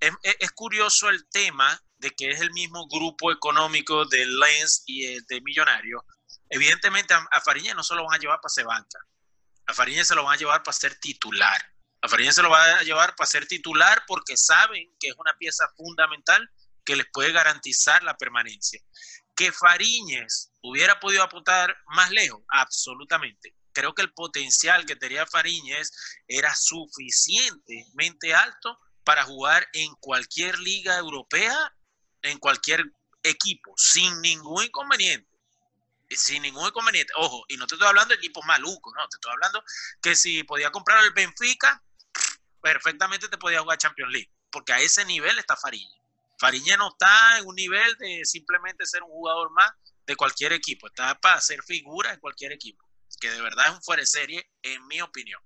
[0.00, 4.82] es, es- es curioso el tema de que es el mismo grupo económico de Lens
[4.86, 6.04] y el de Millonario,
[6.48, 8.98] evidentemente a, a Fariñez no se lo van a llevar para ser banca,
[9.66, 11.60] a Fariñez se lo van a llevar para ser titular.
[12.06, 15.36] A Fariñez se lo va a llevar para ser titular porque saben que es una
[15.36, 16.48] pieza fundamental
[16.84, 18.80] que les puede garantizar la permanencia.
[19.34, 23.56] Que Fariñez hubiera podido apuntar más lejos, absolutamente.
[23.72, 25.90] Creo que el potencial que tenía Fariñez
[26.28, 31.72] era suficientemente alto para jugar en cualquier liga europea
[32.22, 32.84] en cualquier
[33.24, 35.28] equipo, sin ningún inconveniente.
[36.10, 37.12] Sin ningún inconveniente.
[37.16, 39.64] Ojo, y no te estoy hablando de equipos malucos, no, te estoy hablando
[40.00, 41.82] que si podía comprar el Benfica,
[42.66, 46.02] perfectamente te podía jugar Champions League, porque a ese nivel está Fariña.
[46.36, 49.70] Fariña no está en un nivel de simplemente ser un jugador más
[50.04, 52.84] de cualquier equipo, está para ser figura en cualquier equipo,
[53.20, 55.40] que de verdad es un fuera de serie, en mi opinión.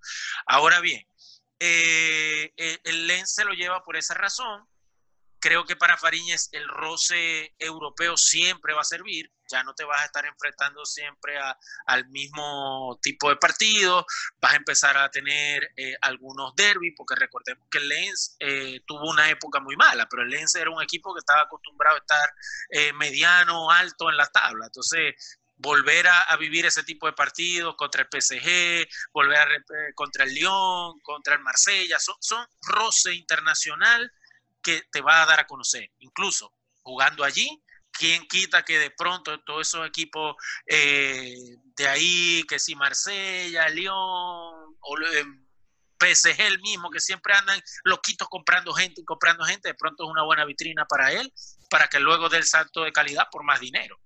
[0.47, 1.07] Ahora bien,
[1.59, 2.55] eh,
[2.85, 4.67] el Lens se lo lleva por esa razón.
[5.41, 9.31] Creo que para Fariñez el roce europeo siempre va a servir.
[9.51, 11.39] Ya no te vas a estar enfrentando siempre
[11.87, 14.07] al mismo tipo de partido.
[14.41, 18.37] Vas a empezar a tener eh, algunos derbis, porque recordemos que el Lens
[18.87, 22.01] tuvo una época muy mala, pero el Lens era un equipo que estaba acostumbrado a
[22.01, 24.67] estar mediano, alto en la tabla.
[24.67, 25.15] Entonces,
[25.61, 30.35] volver a, vivir ese tipo de partidos contra el PSG, volver a, eh, contra el
[30.35, 34.11] Lyon, contra el Marsella, son, son roce internacional
[34.63, 35.91] que te va a dar a conocer.
[35.99, 37.63] Incluso jugando allí,
[38.01, 40.35] ¿quién quita que de pronto todos esos equipos
[40.67, 41.35] eh,
[41.77, 45.25] de ahí, que si Marsella, Lyon, o eh,
[46.01, 50.11] PSG el mismo, que siempre andan loquitos comprando gente y comprando gente, de pronto es
[50.11, 51.31] una buena vitrina para él,
[51.69, 54.01] para que luego dé el salto de calidad por más dinero.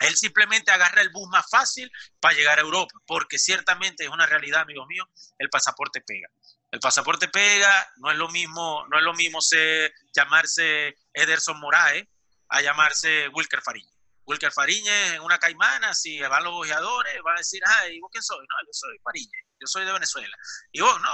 [0.00, 1.90] Él simplemente agarra el bus más fácil
[2.20, 6.28] para llegar a Europa, porque ciertamente es una realidad, amigos míos, el pasaporte pega.
[6.70, 12.06] El pasaporte pega, no es lo mismo, no es lo mismo ser, llamarse Ederson Moraes
[12.52, 13.92] a llamarse Wilker Fariña.
[14.24, 18.22] Wilker Fariña en una caimana, si van los bojeadores, van a decir, ay, ¿vos quién
[18.22, 18.38] soy?
[18.38, 20.36] No, yo soy Fariña, yo soy de Venezuela.
[20.70, 21.10] Y vos, no,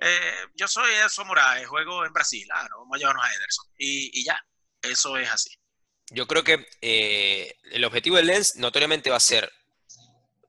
[0.00, 2.48] eh, yo soy Ederson Moraes, juego en Brasil.
[2.54, 3.66] Ah, vamos a llevarnos a Ederson.
[3.78, 4.38] Y, y ya,
[4.82, 5.50] eso es así.
[6.10, 9.50] Yo creo que eh, el objetivo del Lens notoriamente va a ser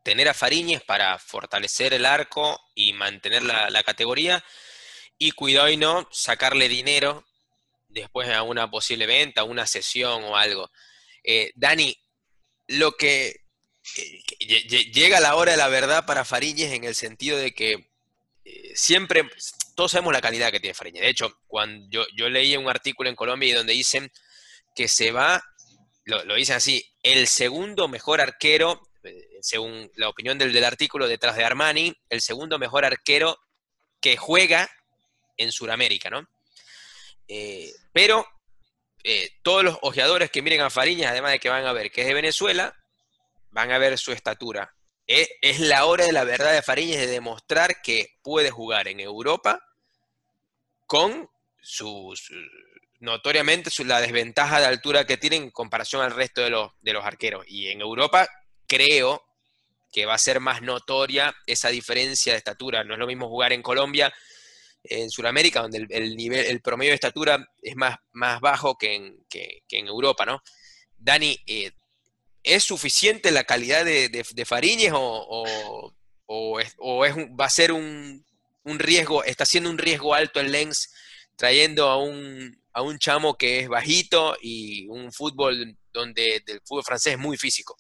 [0.04, 4.44] tener a Fariñez para fortalecer el arco y mantener la, categoría
[5.18, 7.26] y cuidado y no sacarle dinero
[7.94, 10.72] después a una posible venta, una sesión o algo.
[11.24, 11.96] Eh, Dani,
[12.68, 13.42] lo que
[13.98, 14.24] eh,
[14.94, 17.90] llega la hora de la verdad para Fariñez en el sentido de que
[18.76, 19.30] siempre,
[19.76, 21.02] todos sabemos la calidad que tiene Fariñez.
[21.02, 24.12] De hecho, cuando yo, leí un artículo en Colombia donde dicen
[24.76, 25.42] que se va
[26.06, 31.36] lo, dicen así, el segundo mejor arquero, eh, según la opinión del, del artículo detrás
[31.36, 33.40] de Armani, el segundo mejor arquero
[34.02, 34.70] que juega
[35.38, 36.28] en Sudamérica, ¿no?
[37.28, 38.28] Eh, pero
[39.04, 42.02] eh, todos los ojeadores que miren a Fariñas, además de que van a ver que
[42.02, 42.76] es de Venezuela,
[43.52, 44.76] van a ver su estatura.
[45.06, 49.62] es la hora de la verdad de Fariñas de demostrar que puede jugar en Europa
[50.86, 51.30] con
[51.62, 52.30] sus,
[53.04, 57.06] notoriamente la desventaja de altura que tienen en comparación al resto de los, de los
[57.06, 57.46] arqueros.
[57.48, 58.28] Y en Europa
[58.66, 59.24] creo
[59.92, 62.84] que va a ser más notoria esa diferencia de estatura.
[62.84, 64.14] No es lo mismo jugar en Colombia,
[64.84, 69.88] en Sudamérica, donde el, nivel, el promedio de estatura es más, más bajo que en,
[69.88, 70.42] Europa, ¿no?
[70.98, 71.72] Dani, eh,
[72.44, 75.94] ¿es suficiente la calidad de, de, Fariñez o,
[76.26, 78.26] o, es, va a ser un,
[78.64, 80.94] un, riesgo, está siendo un riesgo alto el Lens
[81.36, 86.84] trayendo a un, a un chamo que es bajito y un fútbol donde el fútbol
[86.84, 87.78] francés es muy físico.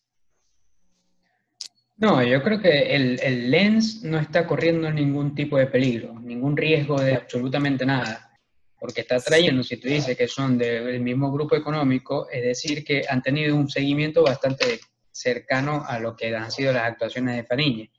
[1.97, 6.99] No, yo creo que el, Lens no está corriendo ningún tipo de peligro, ningún riesgo
[6.99, 8.31] de absolutamente nada,
[8.79, 13.03] porque está trayendo, si tú dices que son del mismo grupo económico, es decir, que
[13.07, 14.79] han tenido un seguimiento bastante
[15.11, 17.91] cercano a lo que han sido las actuaciones de Fariñe.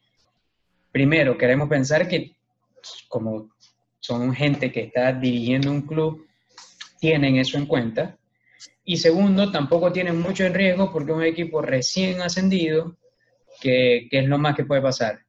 [0.91, 2.37] Primero, queremos pensar que
[3.09, 3.55] como
[4.01, 6.27] son gente que está dirigiendo un club,
[6.99, 8.19] tienen eso en cuenta.
[8.85, 12.97] Y segundo, tampoco tienen mucho en riesgo porque un equipo recién ascendido,
[13.61, 15.21] que, es lo más que puede pasar.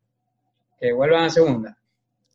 [0.80, 1.78] Que vuelvan a segunda.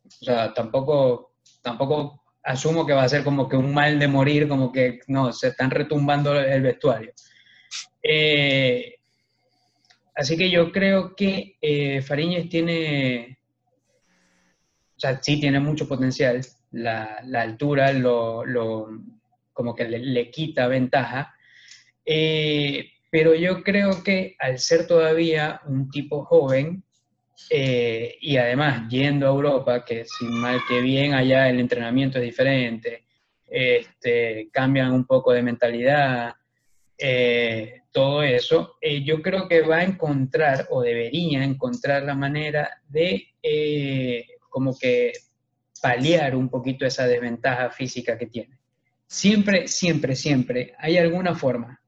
[0.05, 4.47] O sea, tampoco, tampoco asumo que va a ser como que un mal de morir,
[4.47, 7.13] como que no, se están retumbando el vestuario.
[8.03, 8.95] Eh,
[10.15, 13.39] así que yo creo que eh, Fariñez tiene,
[14.97, 16.41] o sea, sí tiene mucho potencial.
[16.71, 18.87] La, la altura lo, lo,
[19.53, 21.35] como que le, quita ventaja.
[22.05, 26.83] Eh, pero yo creo que al ser todavía un tipo joven
[27.49, 32.23] eh, y además yendo a Europa, que sin mal que bien allá el entrenamiento es
[32.23, 33.05] diferente,
[33.45, 36.33] este, cambian un poco de mentalidad,
[36.97, 43.27] eh, todo eso, yo creo que va a encontrar o debería encontrar la manera de
[44.49, 45.11] como que
[45.81, 48.57] paliar un poquito esa desventaja física que tiene.
[49.07, 51.80] Siempre, siempre, siempre hay alguna forma.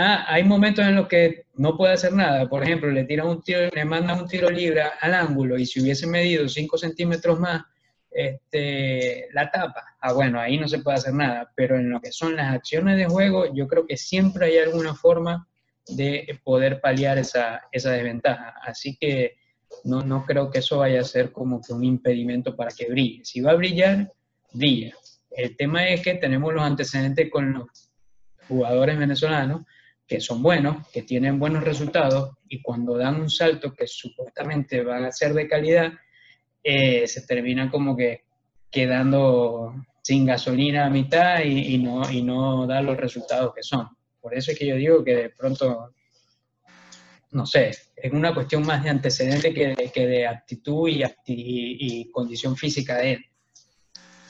[0.00, 2.48] Ah, hay momentos en los que no puede hacer nada.
[2.48, 5.80] Por ejemplo, le tiran un tiro, le mandan un tiro libre al ángulo y si
[5.80, 7.64] hubiese medido 5 centímetros más,
[8.08, 9.96] este, la tapa.
[10.00, 12.96] Ah, bueno, ahí no se puede hacer nada, pero en lo que son las acciones
[12.96, 15.48] de juego, yo creo que siempre hay alguna forma
[15.88, 18.54] de poder paliar esa, esa desventaja.
[18.62, 19.34] Así que
[19.82, 23.24] no, no creo que eso vaya a ser como que un impedimento para que brille.
[23.24, 24.12] Si va a brillar,
[24.52, 24.94] brilla.
[25.32, 27.90] El tema es que tenemos los antecedentes con los
[28.46, 29.62] jugadores venezolanos
[30.08, 35.06] que son buenos, que tienen buenos resultados y cuando dan un salto que supuestamente va
[35.06, 35.92] a ser de calidad,
[36.64, 38.24] eh, se termina como que
[38.70, 43.86] quedando sin gasolina a mitad y, y, no, y no da los resultados que son.
[44.18, 45.94] Por eso es que yo digo que de pronto,
[47.32, 51.06] no sé, es una cuestión más de antecedente que de, que de actitud y, y,
[51.26, 53.26] y condición física de él.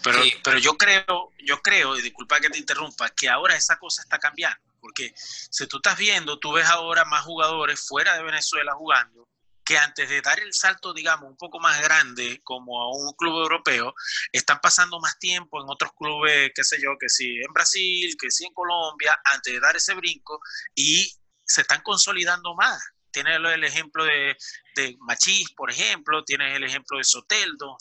[0.03, 0.33] Pero, sí.
[0.43, 4.19] pero yo creo, yo creo, y disculpa que te interrumpa, que ahora esa cosa está
[4.19, 4.68] cambiando.
[4.81, 9.29] Porque si tú estás viendo, tú ves ahora más jugadores fuera de Venezuela jugando
[9.69, 13.43] que antes de dar el salto, digamos, un poco más grande como a un club
[13.43, 13.95] europeo,
[14.33, 18.31] están pasando más tiempo en otros clubes, qué sé yo, que sí en Brasil, que
[18.31, 20.41] sí en Colombia, antes de dar ese brinco
[20.75, 21.13] y
[21.45, 22.83] se están consolidando más.
[23.11, 24.39] Tienes el ejemplo de,
[24.75, 27.77] de Machís, por ejemplo, tienes el ejemplo de Soteldo.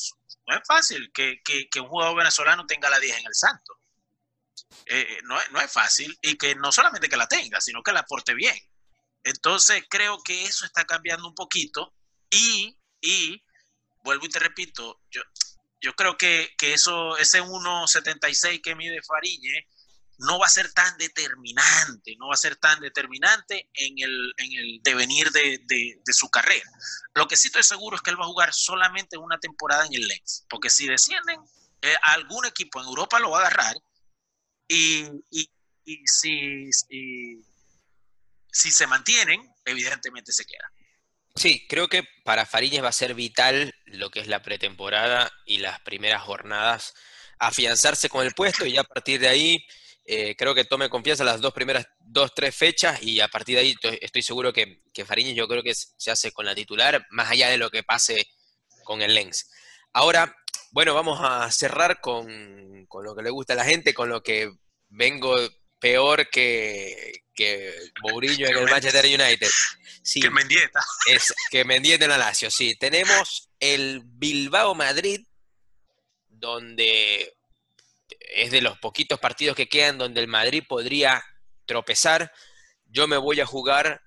[0.45, 1.39] No es fácil que,
[1.79, 3.79] un jugador venezolano tenga la 10 en el Santo.
[4.85, 8.01] Eh, no, no es fácil y que no solamente que la tenga, sino que la
[8.01, 8.55] aporte bien.
[9.23, 11.93] Entonces creo que eso está cambiando un poquito
[12.29, 13.43] y, y
[14.03, 15.21] vuelvo y te repito, yo,
[15.81, 19.67] yo creo que, que eso, ese 1.76 que mide Fariñe
[20.19, 24.53] no va a ser tan determinante, no va a ser tan determinante en el, en
[24.53, 26.67] el devenir de, de, de, su carrera.
[27.13, 29.93] Lo que sí estoy seguro es que él va a jugar solamente una temporada en
[29.93, 31.39] el Lens, porque si descienden,
[31.81, 33.75] eh, algún equipo en Europa lo va a agarrar
[34.67, 35.49] y, y,
[35.85, 36.69] y si...
[36.89, 37.41] Y,
[38.57, 40.71] si se mantienen, evidentemente se queda.
[41.35, 45.59] Sí, creo que para Fariñez va a ser vital lo que es la pretemporada y
[45.59, 46.95] las primeras jornadas,
[47.37, 49.67] afianzarse con el puesto y ya a partir de ahí
[50.05, 53.61] eh, creo que tome confianza las dos primeras, dos, tres fechas y a partir de
[53.61, 57.49] ahí estoy seguro que, que yo creo que se hace con la titular, más allá
[57.49, 58.27] de lo que pase
[58.83, 59.47] con el Lens.
[59.93, 60.35] Ahora,
[60.71, 64.21] bueno, vamos a cerrar con, con lo que le gusta a la gente, con lo
[64.21, 64.51] que
[64.89, 65.35] vengo
[65.79, 69.49] peor que, que Mourinho en el Manchester United.
[70.01, 70.83] Sí, que Mendieta.
[71.07, 72.75] Es, que Mendieta en la Lazio, sí.
[72.75, 75.25] Tenemos el Bilbao Madrid,
[76.29, 77.37] donde
[78.35, 81.23] es de los poquitos partidos que quedan donde el Madrid podría
[81.65, 82.31] tropezar.
[82.85, 84.01] Yo me voy a jugar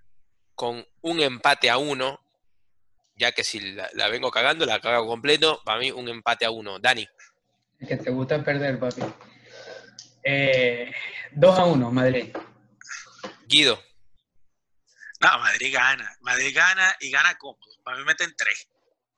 [0.54, 2.20] con un empate a uno,
[3.20, 6.50] ya que si la, la vengo cagando, la cago completo, para mí un empate a
[6.50, 6.78] uno.
[6.78, 7.06] Dani.
[7.78, 9.02] Es que te gusta perder, papi.
[10.24, 10.90] Eh,
[11.33, 12.35] 2 a 1, Madrid.
[13.46, 13.83] Guido.
[15.20, 16.16] No, Madrid gana.
[16.22, 17.61] Madrid gana y gana cómodo.
[17.85, 18.68] Para mí meten 3.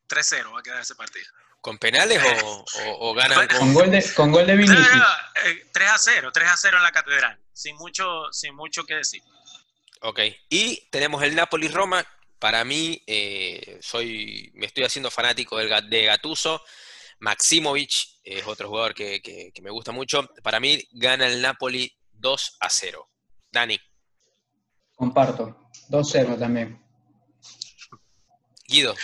[0.09, 1.27] 3-0 va a quedar ese partido.
[1.61, 3.59] ¿Con penales o, o, o ganan con...
[3.59, 3.75] con...
[3.75, 4.81] gol de, con gol de Vinicius?
[4.81, 5.05] No, no,
[5.45, 7.39] eh, 3 a 0, 3 a 0 en la catedral.
[7.53, 9.23] Sin mucho, sin mucho que decir.
[10.01, 10.21] Ok.
[10.49, 12.05] Y tenemos el Napoli-Roma.
[12.43, 16.61] Para mí, eh, soy, me estoy haciendo fanático del, de Gatuso.
[17.21, 20.29] Maximovic es otro jugador que, que, que me gusta mucho.
[20.43, 23.09] Para mí, gana el Napoli 2 a 0.
[23.53, 23.79] Dani.
[24.97, 25.71] Comparto.
[25.89, 26.85] 2-0 también.
[28.67, 28.97] Guido.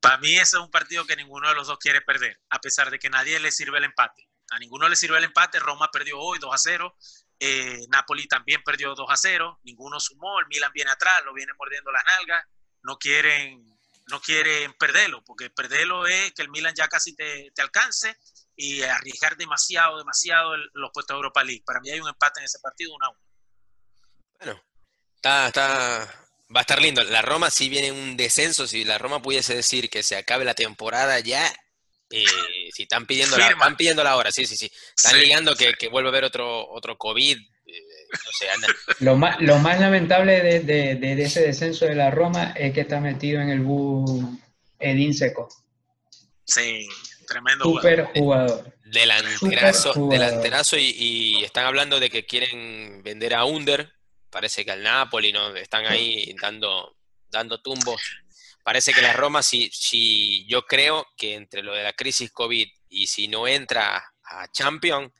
[0.00, 2.90] Para mí ese es un partido que ninguno de los dos quiere perder, a pesar
[2.90, 4.28] de que nadie le sirve el empate.
[4.50, 5.60] A ninguno le sirve el empate.
[5.60, 6.96] Roma perdió hoy 2 a 0.
[7.38, 9.60] Eh, Napoli también perdió 2 a 0.
[9.64, 10.40] Ninguno sumó.
[10.40, 12.44] El Milan viene atrás, lo viene mordiendo las nalgas.
[12.82, 18.16] No quieren, no quieren perderlo, porque perderlo es que el Milan ya casi te, alcance
[18.54, 21.62] y arriesgar demasiado, demasiado los puestos de Europa League.
[21.66, 23.18] Para mí hay un empate en ese partido, 1 a 1.
[24.38, 24.62] Bueno,
[25.16, 27.02] está, está, va a estar lindo.
[27.04, 28.66] La Roma sí viene un descenso.
[28.66, 31.52] Si la Roma pudiese decir que se acabe la temporada ya,
[32.10, 32.24] eh,
[32.72, 34.70] si están pidiendo la, están pidiendo la hora, sí, sí, sí.
[34.96, 35.64] Están sí, ligando sí.
[35.64, 37.36] Que, que, vuelva a haber otro, otro COVID.
[37.36, 38.68] Eh, no sé, anda.
[39.00, 42.82] Lo, más, lo más lamentable de, de, de, ese descenso de la Roma es que
[42.82, 44.22] está metido en el bus
[44.78, 45.48] Edín Seco.
[46.44, 46.88] Sí,
[47.26, 48.72] tremendo Super jugador.
[48.84, 53.92] Delanterazo, Super delanterazo y, y, están hablando de que quieren vender a Under
[54.36, 56.94] parece que al Napoli no están ahí dando,
[57.30, 58.02] dando tumbos.
[58.66, 62.66] Parece que la Roma, si, si yo creo que entre lo de la crisis COVID
[62.88, 65.12] y si no entra a Champions...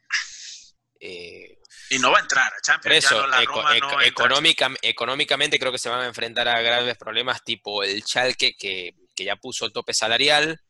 [0.98, 1.56] Eh,
[1.90, 3.04] y no va a entrar a Champions.
[3.04, 7.44] Eso, no, eco, no económica, económicamente creo que se van a enfrentar a graves problemas
[7.44, 10.60] tipo el Chalque que, que ya puso el tope salarial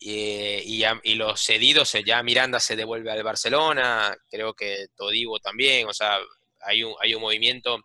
[0.00, 5.86] y, y, y, los cedidos, ya Miranda se devuelve al Barcelona, creo que Todivo también,
[5.86, 6.18] o sea,
[6.62, 7.78] hay un, hay un movimiento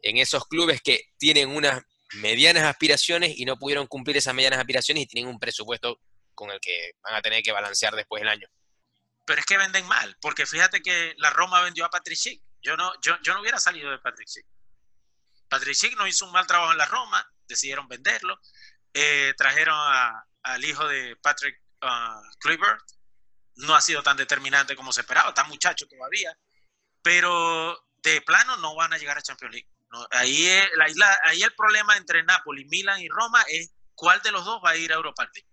[0.00, 1.82] en esos clubes que tienen unas
[2.14, 6.00] medianas aspiraciones y no pudieron cumplir esas medianas aspiraciones y tienen un presupuesto
[6.34, 8.48] con el que van a tener que balancear después del año.
[9.24, 12.42] Pero es que venden mal, porque fíjate que la Roma vendió a Patrick Schick.
[12.62, 14.46] Yo no, yo, yo no hubiera salido de Patrick Schick.
[15.48, 18.40] Patrick Schick no hizo un mal trabajo en la Roma, decidieron venderlo.
[18.94, 19.78] Eh, trajeron
[20.42, 22.84] al hijo de Patrick uh, Kluivert.
[23.56, 26.36] No ha sido tan determinante como se esperaba, está muchacho todavía.
[27.02, 29.68] Pero de plano no van a llegar a Champions League.
[29.90, 34.20] No, ahí, es- la isla- ahí el problema entre Napoli, Milan y Roma es cuál
[34.22, 35.48] de los dos va a ir a Europa League.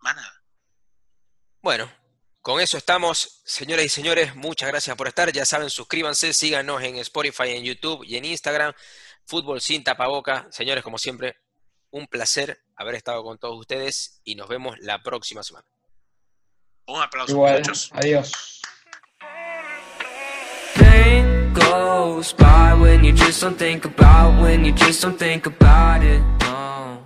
[0.00, 0.42] Más nada.
[1.62, 1.90] Bueno,
[2.42, 4.34] con eso estamos, señoras y señores.
[4.34, 5.32] Muchas gracias por estar.
[5.32, 8.74] Ya saben, suscríbanse, síganos en Spotify, en YouTube y en Instagram.
[9.26, 10.46] Fútbol sin tapaboca.
[10.50, 11.36] Señores, como siempre,
[11.90, 15.66] un placer haber estado con todos ustedes y nos vemos la próxima semana.
[16.86, 17.88] Un aplauso, Igual, muchachos.
[17.94, 18.60] adiós.
[21.54, 26.22] goes by when you just don't think about, when you just don't think about it.
[26.42, 27.03] Oh.